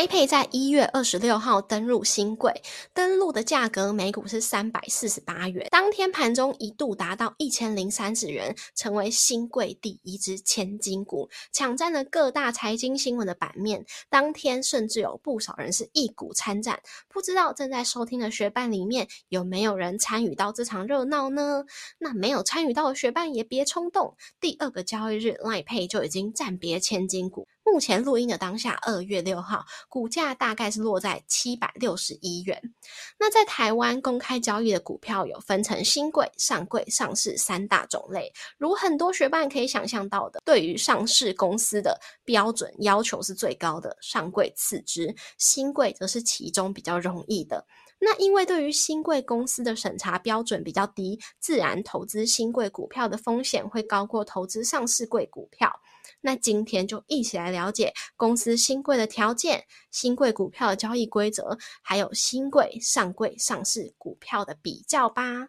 [0.00, 2.62] Ap 在一月二十六号登入新贵，
[2.94, 13.84] 登录的价格每股是三百四十八元，当天盘中一度达到一千零三十元，成为新贵第一只千金股，抢占了各大财经新闻的版面。
[14.08, 21.66] 当天甚至有不少人是一股参战，不知道正在收听的学伴里面有没有人参与到这场热闹呢？
[21.98, 27.46] 那没有参与到的学伴也别冲动，第二个交易日 iPay 就已经暂别千金股。
[27.72, 32.60] 目前录音的当下，二月六号，股价大概是落在七百六十一元。
[33.18, 38.32] 那在台湾公开交易的股票有分成新贵、上柜、上市三大种类。
[38.58, 47.64] 如很多学伴可以想象到的，对于上市公司的标准要求是最高的，上柜次之，新贵则是其中比较容易的。
[48.00, 55.70] 那因为对于新贵公司的审查标准比较低，自然投资新贵股票的风险会高过投资上市贵股票。
[56.20, 65.48] 那今天就一起来了解公司新贵的条件、新贵股票的交易规则，还有新贵上柜上市股票的比较吧。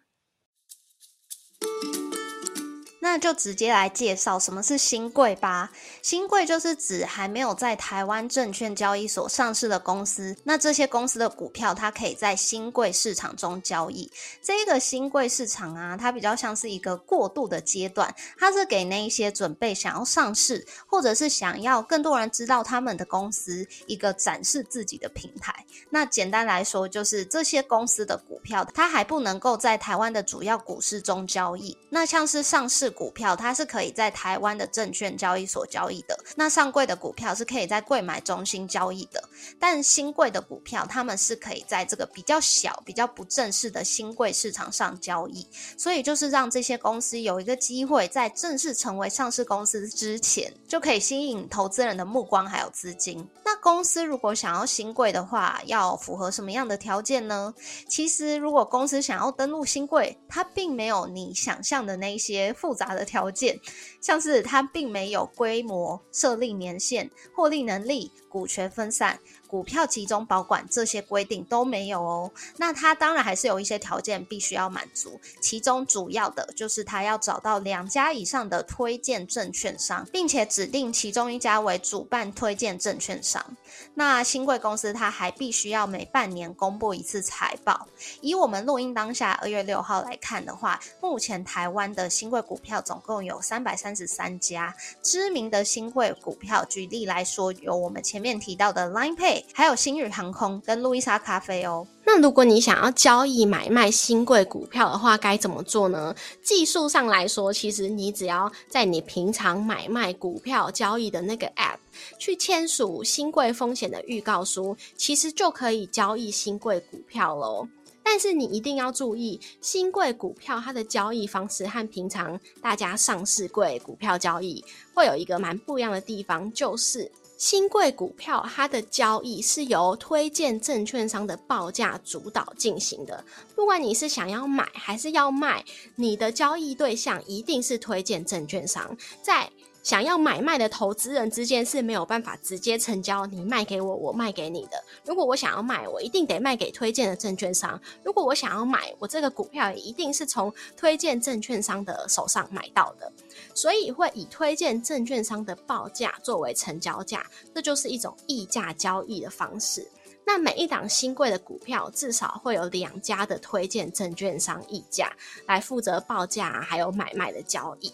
[3.12, 5.70] 那就直接来介绍什么是新贵吧。
[6.00, 14.10] 新贵就是指还没有在台湾证券交易所上市的公司，那这些公司的股票它可以在新贵市场中交易。
[14.40, 25.54] 这个新贵市场啊，它比较像是一个过渡的阶段，它是给那一些准备想要上市，或者是想要更多人知道他们的公司一个展示自己的平台。
[25.90, 31.76] 那简单来说，就是这些公司的股票它还不能够在台湾的主要股市中交易。
[31.90, 32.90] 那像是上市。
[33.01, 39.20] 股股票它是可以在台湾的证券交易所交易的，那上柜的股票是可以在柜买中心交易的，
[39.58, 45.44] 但新贵的股票他们是可以在这个比较小、比较不正式的新贵市场上交易，
[45.76, 53.28] 所以就是让这些公司有一个机会在正式成为上市公司之前，就可以吸引投资人的目光还有资金。
[53.44, 57.52] 那公司如果想要新贵的话，要符合什么样的条件呢？
[57.88, 62.91] 其实如果公司想要登录新贵，它并没有你想象的那些复杂。
[62.94, 63.58] 的条件，
[64.00, 69.20] 像是它并没有规模、设立年限、获利能力、股权分散。
[69.46, 83.44] 股票集中保管这些规定都没有哦，那它当然还是有一些条件必须要满足，其中主要的就是它要找到两家以上的推荐证券商，并且指定其中一家为主办推荐证券商。
[83.92, 87.86] 那新贵公司它还必须要每半年公布一次财报。
[88.22, 99.44] 以我们录音当下二月六号来看的话，目前台湾的新贵股票总共有三百三十三家，知名的新贵股票，举例来说，有我们前面提到的 Line Pay。
[99.52, 101.86] 还有新宇航空跟路易莎咖啡哦。
[102.04, 106.14] 那如果你想要交易买卖新贵股票的话，该怎么做呢？
[106.42, 111.78] 技术上来说，其实你只要在你平常买卖股票交易的那个 App
[112.18, 117.68] 去签署新贵风险的预告书，其实就可以交易新贵股票喽。
[118.04, 124.62] 但是你一定要注意，新贵股票它的交易方式和平常大家上市贵股票交易
[124.92, 127.10] 会有一个蛮不一样的地方，就是。
[127.42, 133.24] 新贵股票，它的交易是由推荐证券商的报价主导进行的。
[133.56, 135.64] 不管你是想要买还是要卖，
[135.96, 138.96] 你的交易对象一定是推荐证券商。
[139.22, 139.50] 在
[139.82, 144.82] 想要买卖的投资人之间是没有办法直接成交，你卖给我，我卖给你的。
[145.04, 153.12] 如果我想要卖，我一定得卖给推荐的证券商；如果我想要买，我这个股票也一定是从推荐证券商的手上买到的。
[153.54, 159.86] 所以会以推荐证券商的报价作为成交价，这就是一种溢价交易的方式。
[160.24, 165.12] 那每一档新贵的股票至少会有两家的推荐证券商溢价
[165.48, 167.92] 来负责报价还有买卖的交易。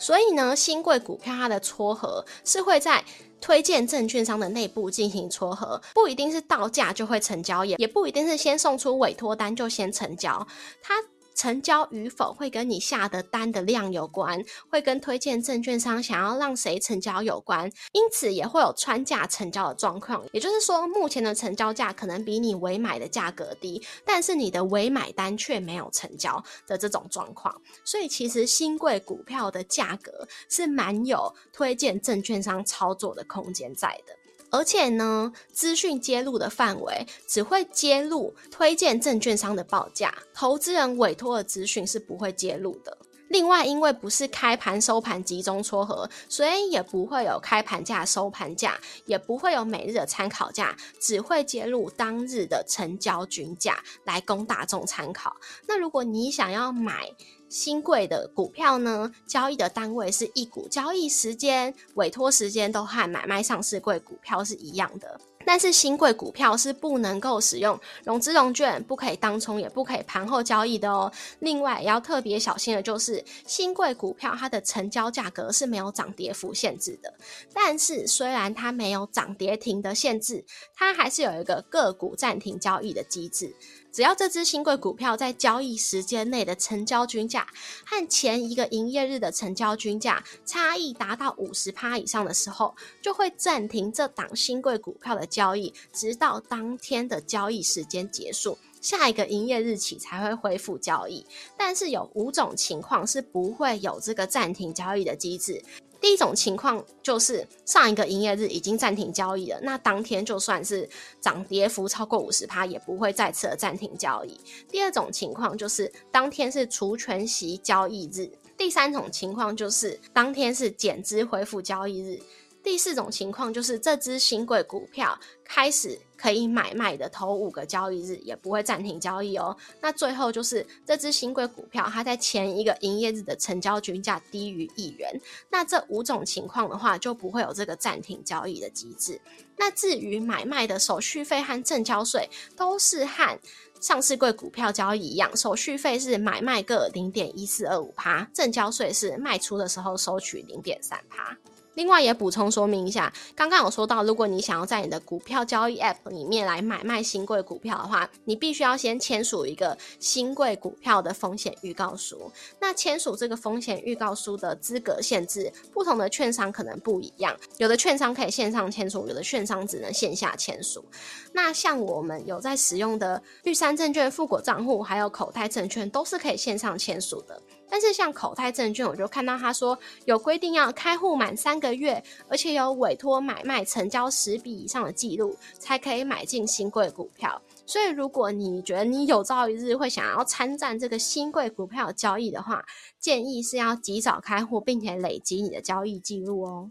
[0.00, 3.04] 所以呢，新贵股票它的撮合是会在
[3.40, 10.46] 推荐证券商的内部进行撮合，不一定是到价就会成交，也也不一定是先送出委托单就先成交，
[10.82, 10.94] 它。
[11.40, 20.22] 成交与否会跟你下的单的量有关，会跟推荐证券商想要让谁成交有关，因此也会有穿价成交的状况。
[20.32, 27.58] 也就是说，目前的成交价可能比你委买的价格低，但是你的委买单却没有成交的这种状况。
[27.86, 34.19] 所以，其实新贵股票的价格是蛮有推荐证券商操作的空间在的。
[34.50, 42.98] 而且呢，资讯揭露的范围只会揭露推荐证券商的报价，投资人委托的资讯是不会揭露的。
[43.28, 48.76] 另外，因为不是开盘收盘集中撮合，所以也不会有开盘价、收盘价，
[49.06, 55.36] 也不会有每日的参考价，只会揭露当日的成交均价来供大众参考。
[55.68, 57.08] 那如果你想要买
[57.50, 65.20] 新贵的股票呢，交易的单位是一股，交易时间、委托时间都和买卖上市贵股票是一样的。
[65.44, 71.10] 但是新贵股票是不能够使用融资融券，不可以当冲，也不可以盘后交易的哦。
[71.40, 77.12] 另外要特别小心的就是新贵股票它的成交价格是没有涨跌幅限制的。
[77.54, 80.44] 但是虽然它没有涨跌停的限制，
[80.76, 83.52] 它还是有一个个股暂停交易的机制。
[83.92, 87.46] 只要这只新贵股票在交易时间内的成交均价
[87.84, 101.24] 和前一个营业日的成交均价差异达到五十趴以上的时候，就会暂停这档新贵股票的交易，直到当天的交易时间结束，下一个营业日起才会恢复交易。
[101.56, 105.62] 但是有五种情况是不会有这个暂停交易的机制。
[106.00, 110.88] 第一种情况就是上一个营业日已经暂停交易了，那当天就算是
[111.20, 114.40] 涨跌幅超过五十趴，也不会再次的暂停交易。
[114.66, 118.32] 第二种情况就是当天是除权息交易日。
[118.56, 122.18] 第三种情况就是当天是减资恢复交易日。
[122.62, 129.56] 第四种情况就是这只新贵股票开始可以买卖的头五个交易日也不会暂停交易哦。
[129.80, 135.20] 那最后就是这只新贵股票它在前一个营业日的成交均价低于一元，
[135.50, 139.20] 那这五种情况的话就不会有这个暂停交易的机制。
[139.56, 143.38] 那至于买卖的手续费和证交税都是和
[143.80, 151.34] 上市贵股票交易一样，手续费是买卖各零点一四二五趴，证交税是卖出的时候收取零点三趴。
[151.74, 162.30] 另外也补充说明一下，刚刚有说到，如果你想要在你的股票交易 App 里面来买卖新贵股票的话，你必须要先签署一个新贵股票的风险预告书。
[162.60, 170.84] 那签署这个风险预告书的资格限制，不同的券商可能不一样，有的券商可以线上签署，有的券商只能线下签署。
[171.32, 177.40] 那像我们有在使用的玉山证券富国账户，还有口袋证券，都是可以线上签署的。
[177.70, 187.40] 但是像口袋证券，我就看到他说有规定要开户满三个月，而且有委托买卖成交十笔以上的记录，才可以买进新贵股票。
[187.64, 192.64] 所以如果你觉得你有朝一日会想要参战这个新贵股票交易的话，
[192.98, 196.70] 建议是要及早开户，并且累积你的交易记录哦。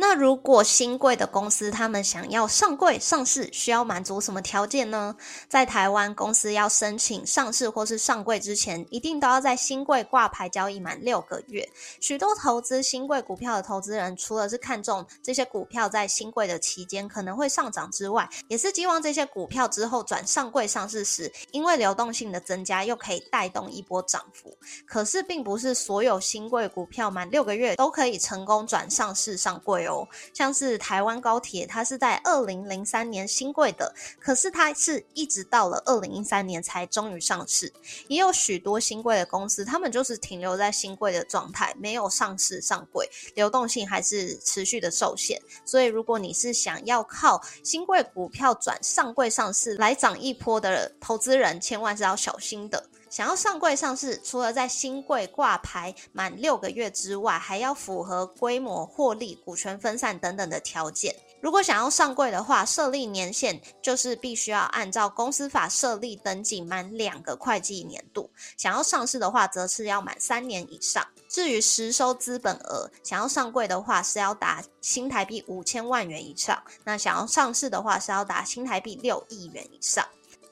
[0.00, 5.16] 那如果新贵的公司他们想要上柜上市，需要满足什么条件呢？
[5.48, 11.68] 在台湾，公司要申请上市或是上柜之前，一定都要在新贵挂牌交易满六个月。
[12.00, 24.56] 许多投资新贵股票的投资人，除了是看中这些股票在新贵的期间可能会上涨之外，也是希望这些股票之后转上柜上市时，因为流动性的增加，又可以带动一波涨幅。
[24.86, 29.87] 可是，并不是所有新贵股票满六个月都可以成功转上市上柜。
[30.34, 37.72] 像是台湾高铁，它是在二零零三年新贵的，可是它是一直到了二零一三年才终于上市。
[38.08, 45.40] 也有许多新贵的公司，他们就是停留在新贵的状态，没有上市上柜，流动性还是持续的受限。
[45.64, 52.82] 所以，如果你是想要靠新贵股票转上柜上市来涨一波的投资人，千万是要小心的。
[53.10, 61.14] 想要上柜上市，除了在新柜挂牌满六个月之外，还要符合规模、获利、股权分散等等的条件。
[61.40, 71.06] 如果想要上柜的话，设立年限就是必须要按照公司法设立登记满两个会计年度；想要上市的话，则是要满三年以上。
[71.28, 80.04] 至于实收资本额，想要上柜的话是要达新台币五千万元以上；那想要上市的话是要达新台币六亿元以上。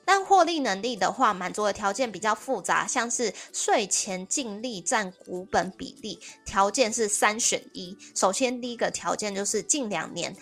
[0.07, 7.99] 但获利能力的话，满足的条件比较复杂，像是税前净利占股本比例，条件是三选一。
[8.15, 10.35] 首先，第一个条件就是近两年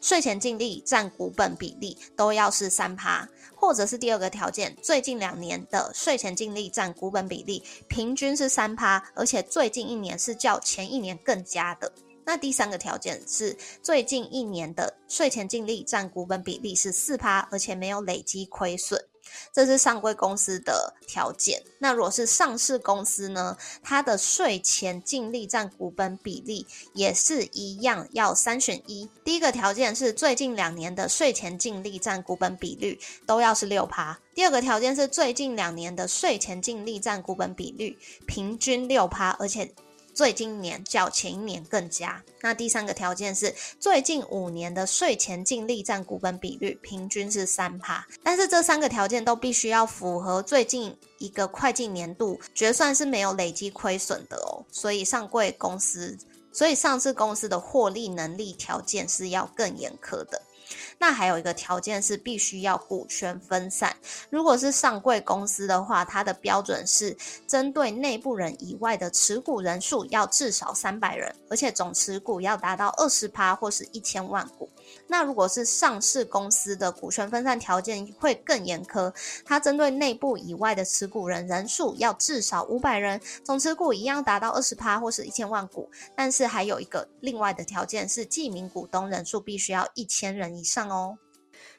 [0.00, 11.92] 税前净利占股本比例都要是三趴，或者是第二个条件，最近两年的税前净利占股本比例平均是三趴，而且最近一年是较前一年更加的。
[12.24, 19.02] 那第三个条件是最近一年的税前净利占股本比例是四趴，而且没有累积亏损。
[19.52, 21.62] 这是上柜公司的条件。
[21.78, 23.56] 那如果是上市公司呢？
[23.82, 29.08] 它的税前净利占股本比例也是一样，要三选一。
[29.24, 34.18] 第一个条件是最近两年的税前净利占股本比率都要是六趴。
[34.34, 39.72] 第二个条件是最近两年的税前净利占股本比率平均六趴，而且。
[40.18, 42.20] 最近年较前一年更佳。
[42.40, 54.66] 那第三个条件是最近五年的税前净利占股本比率平均是三趴，但是这三个条件都必须要符合最近一个会计年度决算是没有累积亏损的哦。
[54.72, 56.18] 所以上柜公司，
[56.50, 60.42] 所以上市公司的获利能力条件是要更严苛的。
[60.98, 63.96] 那还有一个条件是必须要股权分散。
[64.30, 74.68] 如果是上柜公司的话，它的标准是针对内部人以外的持股人数要至少三百人，而且总持股要达到二十趴或是一千万股。
[75.06, 79.14] 那如果是上市公司的股权分散条件会更严苛，
[79.44, 85.90] 它针对内部以外的持股人人数要至少五百人，总持股一样达到二十趴或是一千万股。
[86.14, 91.18] 但是还有一个另外的条件是，记名股东人数必须要一千人以上哦。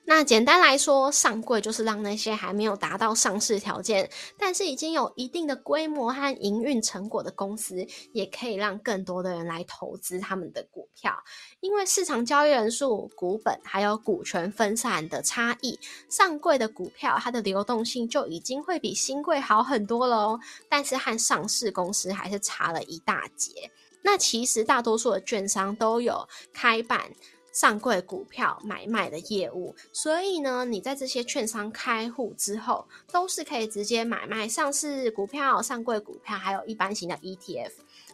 [0.10, 11.16] 那简单来说，上柜就是让那些还没有达到上市条件，但是已经有一定的规模和营运成果的公司，也可以让更多的人来投资他们的股票。
[11.60, 20.40] 因为市场交易人数、股本还有股权分散的差异，上柜的股票它的流动性就已经会比新柜好很多喽。
[20.68, 23.70] 但是和上市公司还是差了一大截。
[24.02, 27.12] 那其实大多数的券商都有开办。
[27.52, 37.72] 上柜股票买卖的业务，所以呢，你在这些券商开户之后，都是可以直接买卖上市股票、上柜股票，还有一般型的 ETF，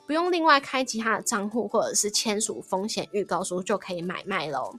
[0.07, 4.73] 不用另外开其他的账户或者是签署风险预告书就可以买卖喽。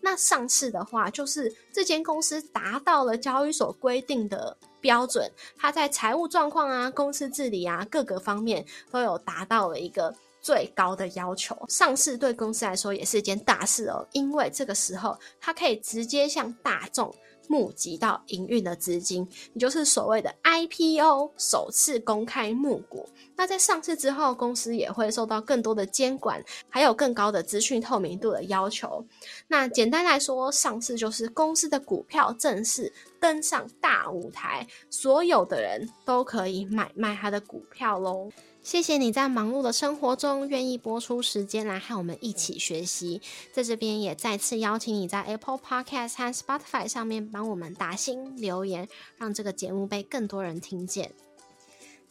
[0.00, 10.14] 那上市的话，就是这间公司达到了交易所规定的标准，它在财务状况啊、公司治理啊各个方面都有达到了一个。
[10.42, 17.14] 最高的要求，上市对公司来说也是一件大事哦，因为这个时候它可以直接向大众
[17.48, 23.08] 募集到营运的资金，也就是所谓的 IPO 首次公开募股。
[23.36, 29.04] 那在上市之后，公司也会受到更多的监管，还有更高的资讯透明度的要求。
[29.48, 32.92] 那简单来说，上市就是公司的股票正式
[33.22, 38.32] 登上大舞台，所有的人都可以买卖他的股票喽。
[38.62, 51.12] 谢谢你在忙碌的生活中愿意播出时间来和我们一起学习，在这边也再次邀请你在 Apple Podcast 和 Spotify 上面帮我们打新留言，让这个节目被更多人听见。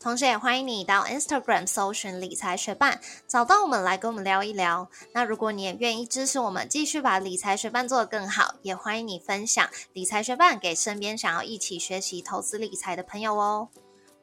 [0.01, 4.89] 同时也欢迎你到 Instagram 搜寻理财学伴，找到我们来跟我们聊一聊。
[5.13, 13.69] 那如果你也愿意支持我们，继续把理财学伴做得更好，也欢迎你分享理财学伴给身边想要一起学习投资理财的朋友哦。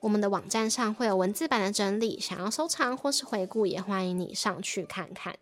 [0.00, 5.37] 我们的网站上会有文字版的整理，想要收藏或是回顾，也欢迎你上去看看。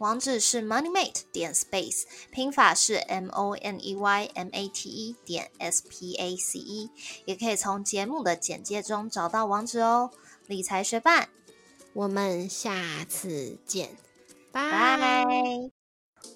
[0.00, 5.82] 网址是 moneymate 点 space，拼法是 m o n e y m a t e 点 s
[5.86, 6.90] p a c e，
[7.26, 10.10] 也可以从节目的简介中找到网址哦。
[10.46, 11.28] 理财学伴，
[11.92, 13.90] 我们下次见，
[14.50, 15.26] 拜。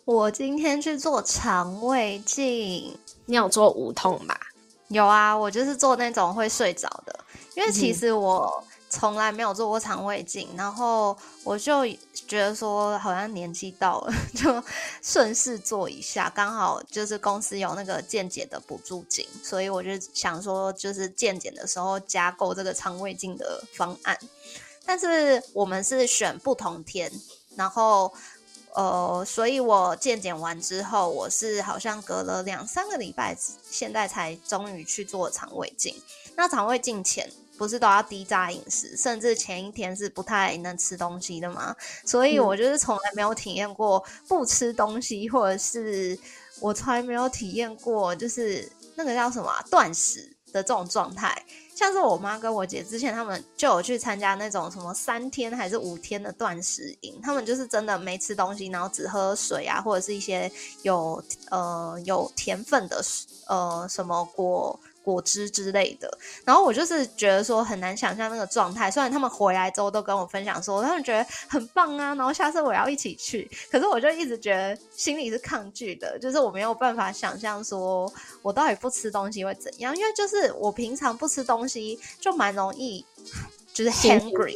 [0.05, 4.39] 我今天去做肠胃镜，你有做无痛吧？
[4.89, 7.19] 有啊，我就是做那种会睡着的。
[7.57, 8.63] 因为其实我
[8.95, 11.85] 从来没有做过肠胃镜，然后我就
[12.29, 14.63] 觉得说好像年纪到了， 就
[15.03, 16.31] 顺势做一下。
[16.31, 24.17] 刚好就是公司有那个健检的补助金，所以我就想说，就是健检的时候加购这个肠胃镜的方案。
[24.87, 27.11] 但是我们是选不同天，
[27.57, 28.13] 然后
[28.75, 33.37] 呃，所以我健检完之后，我是好像隔了两三个礼拜，
[33.69, 36.01] 现在才终于去做肠胃镜。
[36.37, 37.29] 那肠胃镜前。
[37.57, 41.75] 不是都要低渣饮食，甚至前一天是不太能吃东西的吗？
[42.05, 46.19] 所以我就是从来没有体验过不吃东西，或者是
[46.61, 50.21] 我从来没有体验过就是那个叫什么断食
[50.53, 51.45] 的这种状态。
[51.75, 60.51] 像是我妈跟我姐之前他们就有去参加那种什么三天还是五天的断食营，他们就是真的没吃东西，然后只喝水啊，或者是一些
[60.83, 63.03] 有呃有甜分的
[63.47, 64.79] 呃什么果。
[65.05, 68.91] 果汁之类的，然后我就是觉得说很难想象那个状态。
[68.91, 73.49] 虽然他们回来之后都跟我分享说，他们觉得很棒啊，然后下次我要一起去。
[73.71, 83.05] 可是我就一直觉得心里是抗拒的，就是我没有办法想象说我到底不吃东西会怎样，因为就是我平常不吃东西就蛮容易。
[83.75, 84.55] 就是 hungry，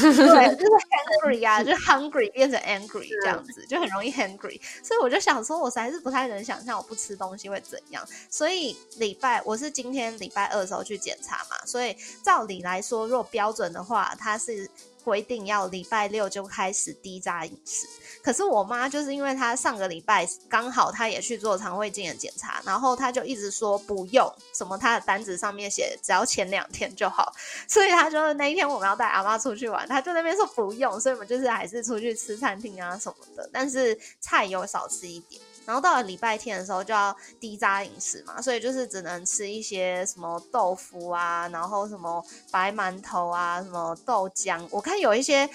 [0.00, 0.12] 对，
[0.56, 4.60] 就是 hungry 啊，就是 hungry 变成 angry 这样子，就很容易 hungry。
[4.82, 8.06] 所以我就想说，我实在是不太能想象我不吃东西会怎样。
[8.28, 14.68] 所以礼拜我是今天礼拜二的时候去检查嘛，所以照理来说，如果标准的话，它是
[15.06, 17.86] 规定要礼拜六就开始低渣饮食。
[18.20, 27.32] 可是我妈就是因为她上个礼拜刚好她也去做肠胃镜的检查，然后她就一直说不用，什么她的单子上面写只要前两天就好，
[27.68, 35.40] 所以她就那一天我们要带阿妈出去玩，她就那边说不用，所以我们就是还是出去吃餐厅啊什么的，但是菜有少吃一点。
[35.66, 44.66] 然后到了礼拜天的时候就要低渣饮食嘛，所以就是只能吃一些什么豆腐啊，然后什么白馒头啊，什么豆浆。
[44.70, 45.48] 我看有一些。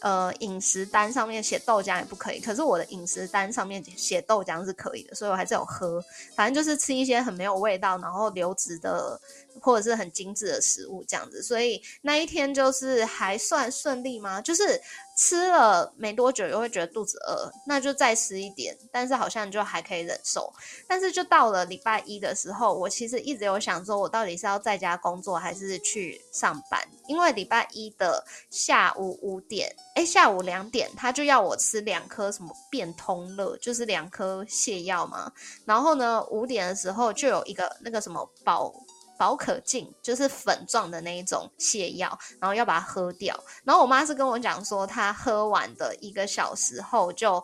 [0.00, 6.00] 呃，饮食单上面写豆浆也不可以，可是我的饮食单上面写豆浆是可以的，所以我还是有喝。
[6.36, 9.20] 反正就是吃一些很没有味道，然后流质的
[9.60, 14.40] 或者是很精致的食物这样子，所以那一天就是还算顺利吗？
[14.40, 14.80] 就是。
[15.20, 20.48] 吃了没多久又会觉得肚子饿，那就再吃一点，但是好像就还可以忍受。
[20.86, 26.80] 但是就到了礼拜一的时候，我其实一直有想说，我到底是要在家工作还是去上班？
[27.08, 35.32] 因为礼拜一的下午五点，哎，下午两点他就要我吃两颗什么变通乐，就是两颗泻药嘛。
[35.64, 38.72] 然后呢，五点的时候就有一个那个什么保。
[39.18, 43.38] 宝可净就是粉状的那一种泻药，然后要把它喝掉。
[43.64, 47.42] 然后我妈是跟我讲说，她喝完的一个小时后就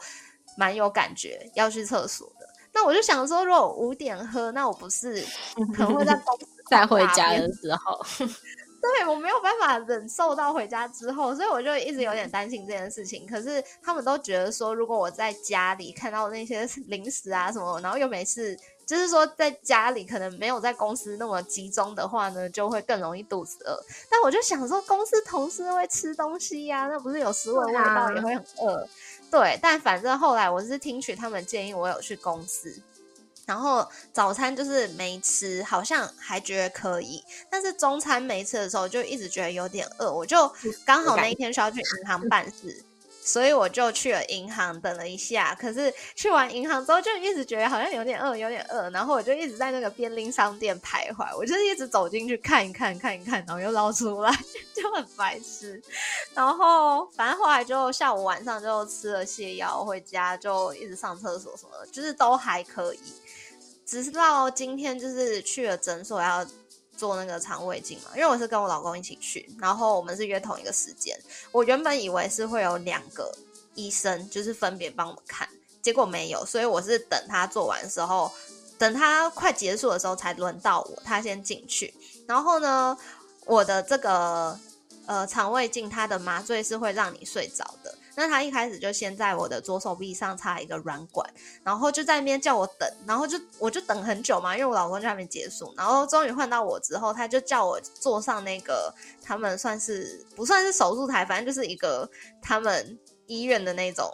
[0.56, 2.48] 蛮有感觉，要去厕所的。
[2.72, 5.22] 那我就想说，如果五点喝，那我不是
[5.76, 8.00] 可能会在公司 再回家的时候，
[8.80, 13.26] 对我没有办法忍受到回家之后，所以我就一直有点担心这件事情。
[13.26, 18.56] 可是他们都觉得说，如果我在家里看到那些 零食啊什么，然后又没事。
[18.86, 23.78] 就是说，在家里可能没有在公司那么集中的话呢，就会更容易肚子饿。
[24.10, 28.88] 但我就想说，公司同事会吃东西呀，那不是有食物的味道也会很饿。
[29.30, 32.80] 对，但反正后来我是听取他们建议，我有去公司，
[33.46, 37.22] 然后早餐就是没吃，好像还觉得可以。
[37.50, 40.12] 但是中餐没吃的时候，就一直觉得有点饿。
[40.12, 40.52] 我就
[40.84, 42.84] 刚好那一天需要去银行办事。
[43.24, 54.30] 所以我就去了银行等了一下，可是去完银行之后就一直觉得好像有点饿，有点饿，然后我就一直在那个便利商店徘徊，我就是一直走进去看一看，看一看，然后又捞出来，
[54.74, 55.82] 就很白痴。
[56.34, 63.00] 然后反正后来就下午晚上就吃了泻药，回家就一直上厕所什么的，就是都还可以。
[63.86, 66.46] 直到今天就是去了诊所要。
[66.96, 71.18] 做那个肠胃镜嘛，因为我是跟我老公一起去，然后我们是约同一个时间。
[71.52, 73.32] 我原本以为是会有两个
[73.74, 75.48] 医生，就是分别帮我们看，
[75.82, 78.30] 结果没有，所以我是等他做完的时候，
[78.78, 81.92] 等他快结束的时候才轮到我，他先进去。
[82.26, 82.96] 然后呢，
[83.46, 84.58] 我的这个
[85.06, 87.94] 呃肠胃镜，它的麻醉是会让你睡着的。
[88.16, 91.28] 那他一开始就先在我的左手臂上插一个软管，
[91.62, 102.08] 然后就在那边叫我等，然后就我就等很久嘛，因为我老公就还没结束，然后终于换到我之后，他就叫我坐上那个他们算是不算是手术台，反正就是一个
[102.40, 104.12] 他们医院的那种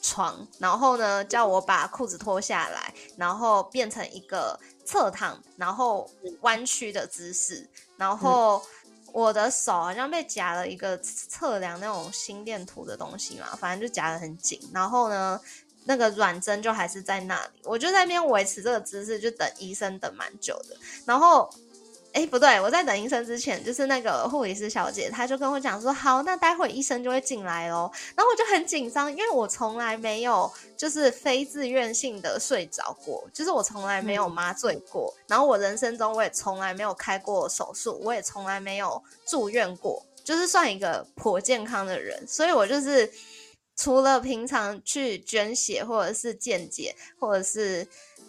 [0.00, 8.62] 床，然后呢叫我把裤子脱下来，然后变成一个侧躺，然后弯曲的姿势，然后。
[9.14, 14.60] 我的手好像被夹了一个测量那种心电图的东西嘛，反正就夹得很紧。
[14.74, 15.40] 然后呢，
[15.84, 20.76] 那个软针就还是在那里，我就在那边维持这个姿势，就等医生等蛮久的。
[21.06, 21.48] 然后。
[22.14, 27.90] 哎，不对，我在等医生之前，就是那个护理师小姐，她就跟我讲说，好，那待会医生就会进来哦。
[28.14, 43.10] 然后我就很紧张，因为我从来没有就是非自愿性的睡着过，就是我从来没有麻醉过，然后我人生中我也从来没有开过手术，我也从来没有住院过，就是算一个颇健康的人，所以我就是
[43.76, 47.84] 除了平常去捐血或者是健检，或者是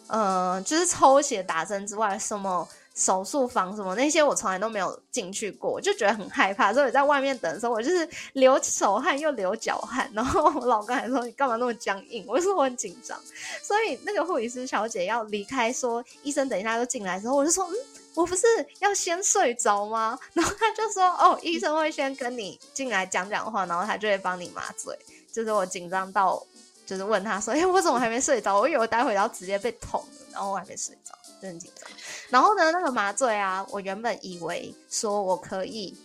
[0.07, 2.67] 呃，就是抽血打针之外，什么。
[2.95, 6.73] 手术房什么那些我从来都没有进去过，我就觉得很害怕。
[6.73, 10.09] 所以在外面等的时候，我就是流手汗又流脚汗。
[10.13, 13.19] 然后我老公还说：“你干嘛那么僵硬？”我说：“我很紧张。”
[13.61, 17.75] 所以那个护理师小姐要离开，说医生等一下就进来的时候，我就说：“嗯，
[18.13, 18.47] 我不是
[18.79, 24.97] 要先睡着吗？” 然后他就说：“哦，医生会先跟你进来讲讲话，然后他就会帮你麻醉。”
[25.33, 26.41] 就是我紧张到，
[26.85, 28.57] 就是问他说：“哎，我怎么还没睡着？
[28.57, 31.87] 我以为待会要直接被捅了，然后我还没睡着。”很紧张，
[32.29, 35.95] 然后呢，那个麻醉啊，我原本以为说我可以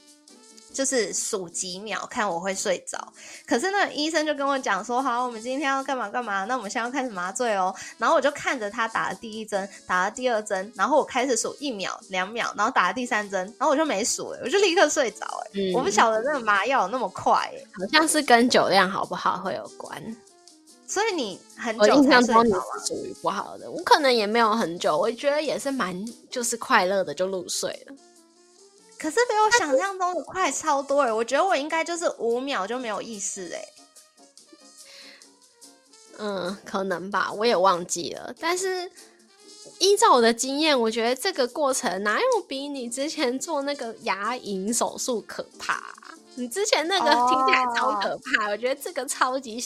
[0.70, 2.98] 就是数几秒看我会睡着，
[3.46, 7.74] 可是那医生就跟我讲说，好，我们今天要干嘛干嘛，那我们现在要开始麻醉哦。
[7.96, 20.16] 然后我就看着他打了第一针，打了第二针，然后我开始数一秒、两秒，然后打了第三针，然后我就没数，我就立刻睡着，哎，我不晓得那个麻药那么快，哎，好像是跟酒量好不好会有关。
[20.90, 27.94] 所以你很久印象中你是属于不好的，我可能也没有很久，我觉得也是蛮就是快乐的就入睡了。
[28.98, 31.12] 可是比我想象中的快超多哎！
[31.12, 33.64] 我觉得我应该就是五秒就没有意识哎。
[36.18, 38.34] 嗯，可能吧，我也忘记了。
[38.40, 38.90] 但是
[39.78, 45.94] 依照我的经验，我觉得这个过程哪有比你之前做那个牙龈手术可怕？
[46.34, 49.62] 你之前那个听起来超可怕，我觉得这个超级。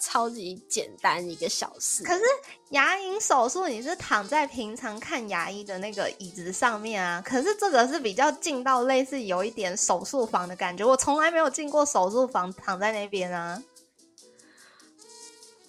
[0.00, 2.22] 超级简单一个小事，可是
[2.70, 13.62] 牙龈手术你是躺在平常看牙医的那个椅子上面啊，可是这个是比较近到类似有一点手术房的感觉，我从来没有进过手术房，躺在那边啊。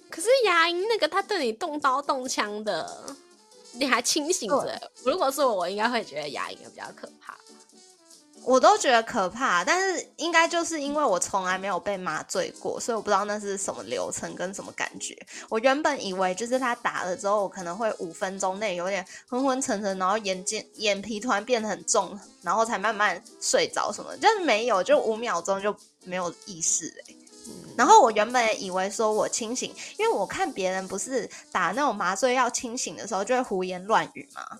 [0.09, 3.15] 可是牙龈那个他对你动刀动枪的，
[3.73, 7.37] 你还清醒着，如果是我，我应该会觉得牙龈比较可怕。
[8.45, 15.15] 我都觉得可怕，但是应该就是因为我从来没有被麻醉过，所以我不知道那是什么流程跟什么感觉。
[15.49, 25.75] 我原本以为就是他打了之后，我可能会五分钟内有点昏昏沉沉，然后眼睛眼皮突然变得很重，然后才慢慢睡着什么，就是没有，就五秒钟就
[26.05, 27.15] 没有意识哎。
[27.77, 34.59] 然后我原本以为说我清醒，因为我看别人不是打那种麻醉药清醒的时候就会胡言乱语嘛。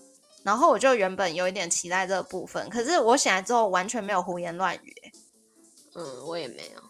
[0.50, 4.96] 然后我就原本有一点期待这个部分，可是我醒来之后完全没有胡言乱语。
[5.94, 6.82] 嗯，我也没有，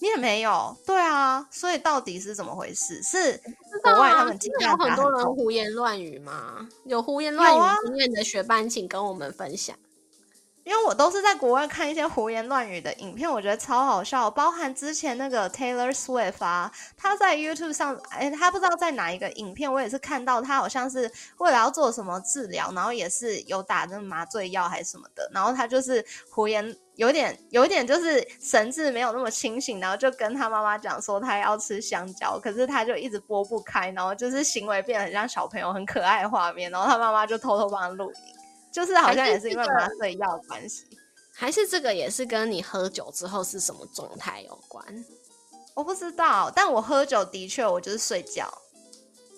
[0.00, 0.76] 你也没有。
[0.86, 3.02] 对啊，所以到底是怎么回事？
[3.02, 3.40] 是
[3.82, 6.68] 国外他们经常有很多人胡言乱语吗？
[6.84, 9.74] 有胡言乱语经验的学班，请跟我们分享。
[10.62, 14.30] 因为我都是在国外看一些胡言乱语的影片，我觉得超好笑。
[14.30, 38.39] 包含之前那个 Taylor Swift 啊，他在 YouTube 上，哎，他不知道在哪一个影片，我也是看到他好像是为了要做什么治疗，然后也是有打那麻醉药还是什么的，然后他就是胡言，有点有点就是神志没有那么清醒，然后就跟他妈妈讲说他要吃香蕉，可是他就一直拨不开，然后就是行为变得很像小朋友，很可爱画面，然后他妈妈就偷偷帮他录影。
[38.72, 40.86] 就是好像也是因为麻醉药的关系，
[41.32, 45.04] 还是这个也是跟你喝酒之后是什么状态有关？
[45.74, 48.52] 我不知道，但我喝酒的确我就是睡觉。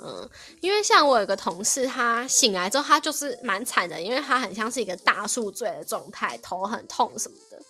[0.04, 0.28] 嗯，
[0.60, 7.62] 因为像我有个同事，他醒来之后他就是蛮惨的，因为他很像是一个大宿醉的状态，头很痛什么的。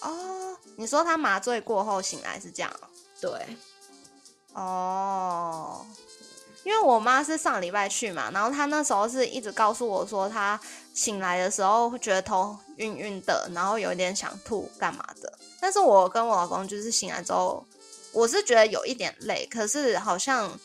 [0.00, 2.72] 哦，你说他麻醉过后醒来是这样？
[3.20, 3.30] 对。
[4.54, 5.86] 哦。
[6.64, 10.58] 因为我妈是上礼拜去嘛，然后她那时候是一直告诉我说，她
[10.94, 15.30] 醒来的时候会觉得头晕晕的，然后有一点想吐干嘛的。
[15.60, 17.62] 但是我跟我老公就是醒来之后，
[18.12, 20.58] 我是觉得有一点累，可是好像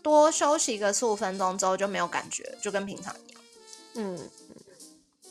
[0.00, 3.40] 多休息个十五分钟之后就没有感觉，就跟平常一样。
[3.94, 4.30] 嗯嗯，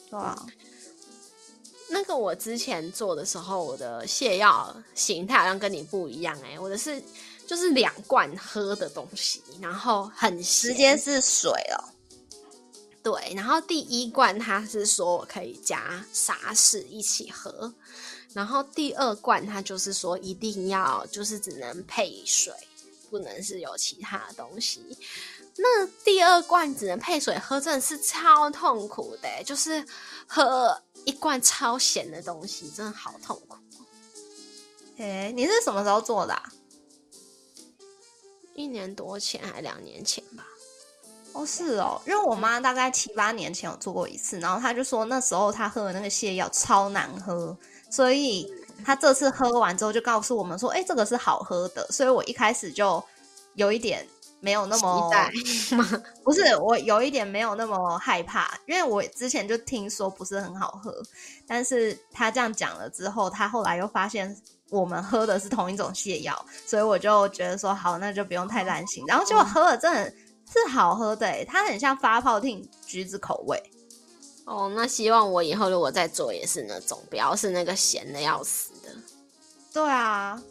[0.09, 0.45] 对啊。
[1.87, 7.01] 那个我之前做的时候，我的泻药形态好像跟你不一样哎，我的是。
[7.51, 11.83] 就是两罐喝的东西，然后很直接是水哦。
[13.03, 17.73] 对，然后第一罐他是说我可以加沙士一起喝，
[18.31, 22.53] 然后第二罐他就是说一定要就是只能配水，
[23.09, 24.97] 不能是有其他东西。
[25.57, 29.85] 那第二罐只能配水喝，真的是超痛苦的，就是
[30.25, 33.57] 喝一罐超咸的东西，真的好痛苦。
[34.99, 36.41] 哎，你是什么时候做的？
[38.53, 40.45] 一年多前还两年前吧？
[41.33, 47.57] 哦，是哦，因为我妈大概七八年前有做过一次，然后她就说那时候她喝的那个泻药超难喝，
[47.89, 48.51] 所以
[48.83, 53.01] 她这次喝完之后就告诉我们说：“哎，这个是好喝的。”所以我一开始就
[53.53, 54.05] 有一点
[54.41, 55.31] 没有那么期待，
[56.21, 61.01] 不是我有一点没有那么害怕，因为我之前就听说不是很好喝，
[61.47, 64.35] 但是她这样讲了之后，她后来又发现。
[64.71, 69.03] 我们喝的是同一种泻药，所以我就觉得说好，那就不用太担心。
[69.05, 70.09] 然后结果喝了，真的
[70.51, 73.61] 是好喝的，它很像发泡听橘子口味。
[74.45, 78.89] 哦，那希望我以后如果再做也是那种，不要是那个咸的要死的。
[79.73, 80.41] 对啊，